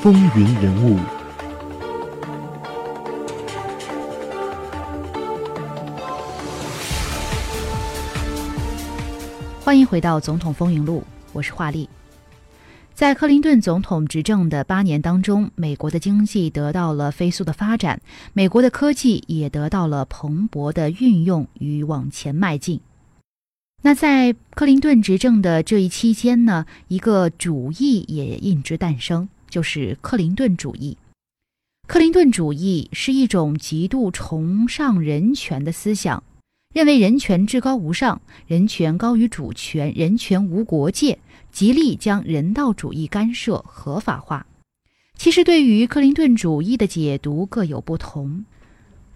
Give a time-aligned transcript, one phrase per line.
[0.00, 0.96] 风云人物，
[9.60, 11.00] 欢迎回到《总统风云录》，
[11.32, 11.88] 我是华丽。
[12.94, 18.00] 在克林顿总统执政的八年当中，美国的经济得到了飞速的发展，
[18.32, 22.80] 美国的科技也得到了蓬勃的运用与往前迈进。
[23.82, 30.96] 那在克林顿执政的这一期间呢，一个主义也因之诞生，就是克林顿主义。
[31.86, 36.22] 克林顿主义是一种极度崇尚人权的思想，
[36.74, 41.18] 认为人权至高无上，人权高于主权，人权无国界。
[41.50, 44.46] 极力将人道主义干涉合法化。
[45.16, 48.44] 其实，对于克林顿主义的解读各有不同。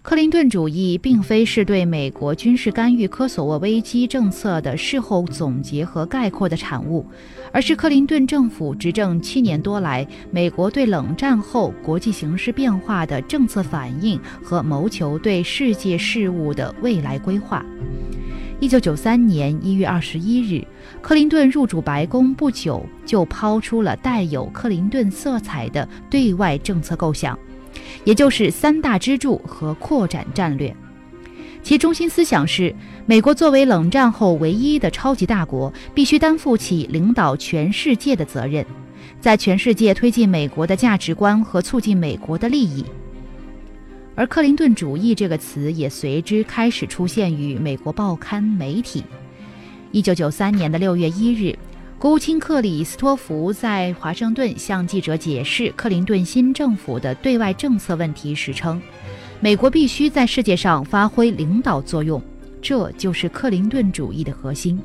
[0.03, 7.05] 克林顿主义并非是对美国军事干预科索沃危机政策的事后总结和概括的产物，
[7.53, 17.65] 而是克林顿政府执政七年多来，美国对冷战后国际形势变化的政策反应和谋求对世界事务的未来规划。
[18.59, 20.67] 一九九三年一月二十一日，
[21.01, 27.39] 克林顿入主白宫不久，就抛出了带有克林顿色彩的对外政策构想，
[28.03, 30.75] 也就是三大支柱和扩展战略。
[31.61, 38.65] 其中心思想是，美国作为冷战后唯一的超级大国，必须担负起领导全世界的责任，
[39.21, 42.83] 在全世界推进美国的价值观和促进美国的利益。
[44.15, 49.03] 而克林顿主义这个词也随之开始出现于美国报刊媒体。
[49.91, 51.57] 一九九三年的六月一日，
[52.03, 58.81] 国务卿克里斯托弗在华盛顿向记者解释克林顿新政府的对外政策问题时称
[59.39, 62.21] ：“美国必须在世界上发挥领导作用，
[62.61, 64.77] 这就是克林顿主义的核心。”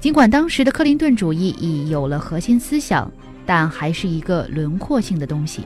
[0.00, 3.08] 尽管当时的克林顿主义已有了核心思想，
[3.46, 5.64] 但还是一个轮廓性的东西。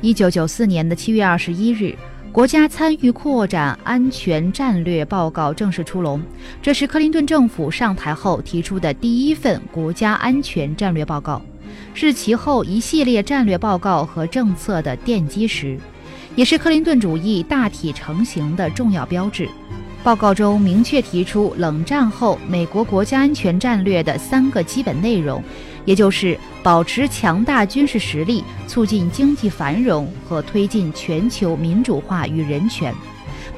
[0.00, 1.84] 一九九四年的七月二十一日，
[2.34, 6.20] 《国家参与扩展安全战略报告》正式出笼。
[6.60, 11.40] 这是克林顿政府上台后提出的第一份国家安全战略报告，
[11.94, 15.78] 是其后一系列战略报告和政策的奠基石，
[16.34, 19.48] 也是克林顿主义大体成型的重要标志。
[20.04, 25.42] 报告中明确提出，冷战后美国国家安全战略的三个基本内容。
[25.86, 32.94] 也就是保持强大军事实力，促进经济繁荣和推进全球民主化与人权，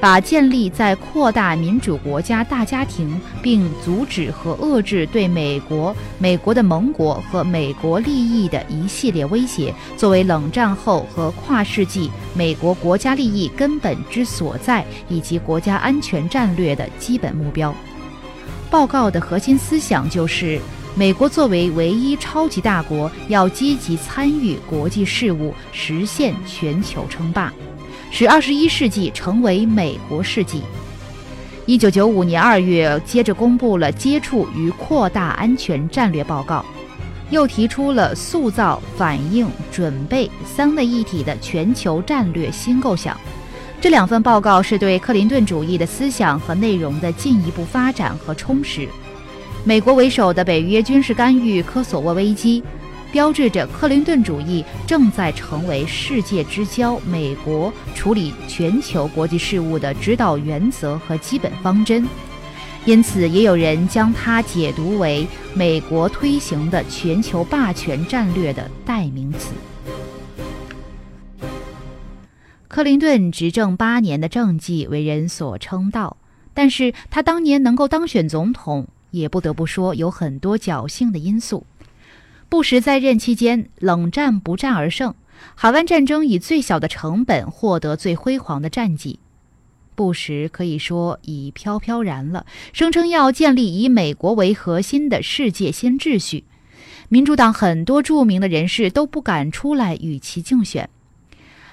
[0.01, 17.75] 把建立在扩大民主国家大家庭，并阻止和遏制对美国、美国的盟国和美国利益的一系列威胁，作为冷战后和跨世纪美国国家利益根本之所在以及国家安全战略的基本目标。
[18.71, 20.61] 报告的核心思想就是。
[20.99, 27.53] 美国作为唯一超级大国，要积极参与国际事务，实现全球称霸，
[28.11, 30.63] 使二十一世纪成为美国世纪。
[31.67, 36.65] 一九九五年二月，接着公布了接触与扩大安全战略报告，
[37.31, 43.19] 又提出了塑造、反应、准备三位一体的全球战略新构想。
[43.81, 48.89] 这两份报告是对克林顿主义的思想和内容的进一步发展和充实。
[49.65, 52.63] 美国为首的北约军事干预科索沃危机，
[53.17, 62.07] 标志着克林顿主义正在成为世界之交美国处理全球国际事务的指导原则和基本方针。
[62.85, 69.55] 因此，也有人将它解读为美国推行的全球霸权战略的代名词。
[72.69, 76.19] 克林顿执政八年的政绩为人所称道，
[76.53, 78.87] 但是他当年能够当选总统。
[79.13, 81.65] 也不得不说，有很多侥幸的因素。
[82.49, 85.15] 布什在任期间，冷战不战而胜，
[85.55, 89.19] 海湾战争以最小的成本获得最辉煌的战绩。
[89.95, 96.45] 布什可以说已飘飘然了，声称要建立以美国为核心的世界新秩序。
[97.09, 100.89] 民主党很多著名的人士都不敢出来与其竞选。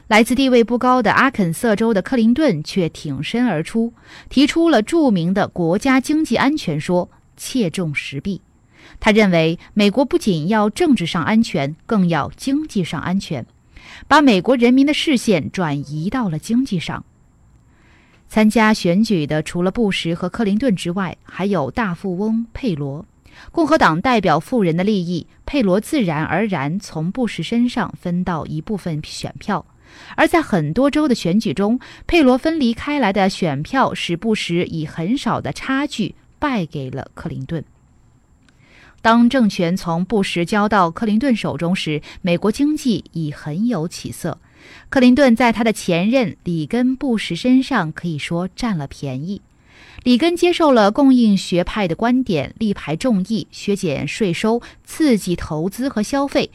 [0.08, 3.94] 来自地位不高的阿肯色州的克林顿却挺身而出，
[4.30, 7.10] 提出了著名的国家经济安全说。
[7.36, 8.42] 切中时弊。
[9.00, 13.46] 他认为，美国不仅要政治上安全，更要经济上安全，
[14.08, 17.04] 把美国人民的视线转移到了经济上。
[18.30, 23.06] 参加选举的除了布什和克林顿之外，还有大富翁佩罗。
[23.52, 29.66] 共和党代表富人的利益，佩罗自然而然从布什身上分到一部分选票。
[30.16, 36.16] 而在很多州的选举中，佩罗分离开来的选票使布什以很少的差距。
[36.40, 37.64] 败给了克林顿。
[39.04, 44.40] 当政权从布什交到克林顿手中时，美国经济已很有起色。
[44.88, 49.42] 克林顿在他的前任里根·布什身上可以说占了便宜。
[50.04, 56.50] 里根接受了供应学派的观点，力排众议，削减税收，刺激投资和消费。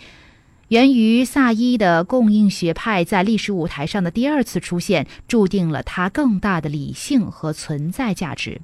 [0.69, 8.63] 源于萨伊的供应学派在历史舞台上的第二次出现，注定了它更大的理性和存在价值。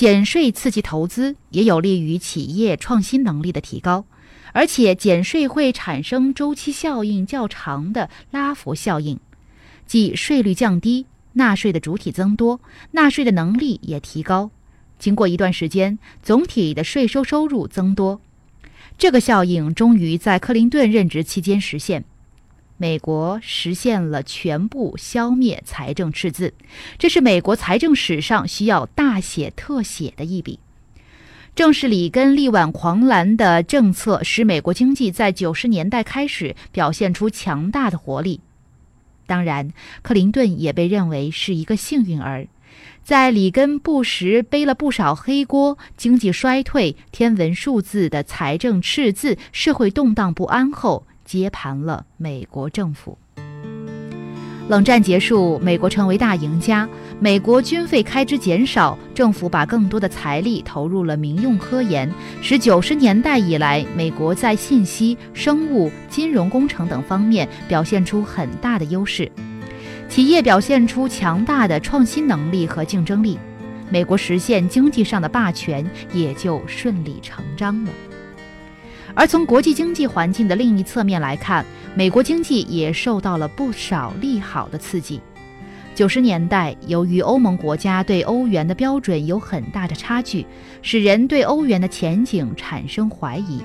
[0.00, 4.06] 减税刺激投资，也有利于企业创新能力的提高。
[4.54, 9.20] 而且减税会产生周期效应较长的拉幅效应，
[9.86, 11.04] 即税率降低，
[11.34, 12.62] 纳税的主体增多，
[12.92, 14.50] 纳税的能力也提高。
[14.98, 18.22] 经过一段时间，总体的税收收入增多。
[18.96, 22.06] 这个效应终于在克林顿任职期间实现。
[22.80, 26.54] 美国实现了全部消灭财政赤字，
[26.96, 30.58] 这是美国财政史上需要大写特写的一笔。
[31.54, 38.40] 正是里根力挽狂澜的政策，使美国经济在九十年代开始表现出强大的活力。
[39.26, 42.48] 当然，克林顿也被认为是一个幸运儿，
[43.04, 53.16] 在里根、布什背了不少黑锅、经济衰退、天文数字的财政赤字、社会动荡不安后，接盘了美国政府。
[54.68, 56.88] 冷战结束，美国成为大赢家。
[57.20, 62.12] 美国军费开支减少，政府把更多的财力投入了民用科研，
[62.42, 69.30] 使九十年代以来，美国在信息、生物、金融工程等方面表现出很大的优势。
[70.08, 73.38] 企业表现出强大的创新能力和竞争力，
[73.88, 77.90] 美国实现经济上的霸权也就顺理成章了。
[79.14, 81.64] 而从国际经济环境的另一侧面来看，
[81.94, 85.20] 美国经济也受到了不少利好的刺激。
[85.94, 90.46] 九十年代，由于欧盟国家对欧元的标准有很大的差距，
[90.80, 93.60] 使人对欧元的前景产生怀疑，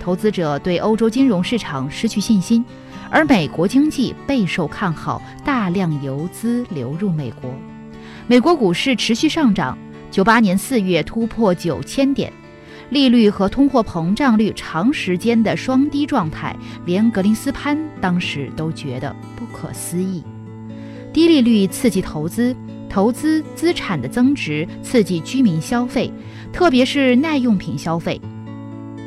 [0.00, 2.64] 投资者对欧洲金融市场失去信心，
[3.10, 7.50] 而美国经济备受看好，大量游资流入美国，
[8.26, 9.76] 美国股市持续上涨，
[10.10, 12.32] 九八年四月突破九千点。
[12.90, 16.54] 利率和通货膨胀率长时间的双低状态，
[16.84, 20.22] 连格林斯潘当时都觉得不可思议。
[21.12, 22.54] 低利率刺激投资，
[22.88, 26.12] 投资资产的增值，刺激居民消费，
[26.52, 28.20] 特别是耐用品消费。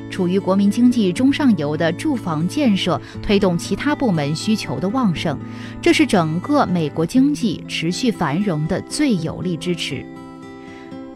[0.09, 5.38] 处于国民经济中上游的住房建设，推动其他部门需求的旺盛，
[5.81, 10.06] 这是整个美国经济持续繁荣的最有力支持。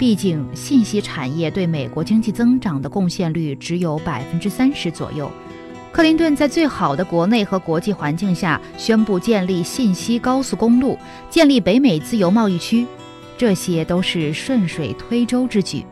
[0.01, 5.31] 毕竟，信息产业对美国经济增长的贡献率只有百分之三十左右。
[5.92, 10.98] 克林顿在最好的国内和国际环境下，宣布建立信息高速公路，
[11.30, 12.83] 建立北美自由贸易区，
[13.38, 15.86] 这些都是顺水推舟之举。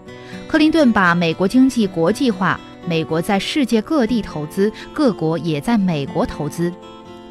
[0.48, 6.74] 克林顿把美国经济国际化，美国在世界各地投资，各国也在美国投资，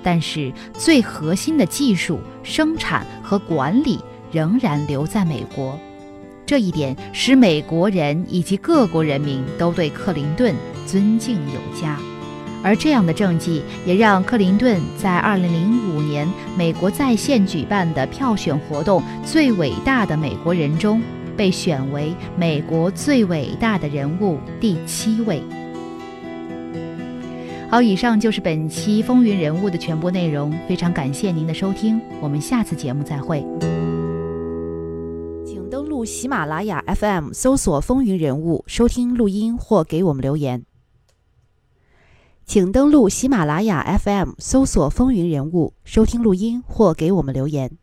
[0.00, 3.98] 但是最核心的技术、生产和管理
[4.30, 5.76] 仍然留在美国。
[6.48, 10.54] 这一点使美国人以及各国人民都对克林顿
[10.86, 11.98] 尊敬有加，
[12.62, 21.02] 而这样的政绩也让克林顿在2005年美国在线举办的票选活动“最伟大的美国人”中
[21.36, 25.42] 被选为美国最伟大的人物第七位。
[27.68, 33.44] 好，以上就是本期风云人物的全部内容，非常感谢您的收听，我们下次节目再会。
[36.04, 40.64] 喜马拉雅 FM 搜索“风云人物”，收听录音或给我们留言。
[42.44, 47.76] 请登录喜马拉雅 FM 搜索“风云人物”，收听录音或给我们留言。